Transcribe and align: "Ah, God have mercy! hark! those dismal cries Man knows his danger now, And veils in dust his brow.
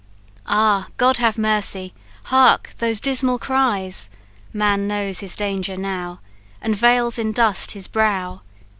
"Ah, 0.47 0.87
God 0.97 1.17
have 1.17 1.37
mercy! 1.37 1.93
hark! 2.23 2.73
those 2.79 2.99
dismal 2.99 3.37
cries 3.37 4.09
Man 4.51 4.87
knows 4.87 5.19
his 5.19 5.35
danger 5.35 5.77
now, 5.77 6.21
And 6.59 6.75
veils 6.75 7.19
in 7.19 7.33
dust 7.33 7.73
his 7.73 7.87
brow. 7.87 8.41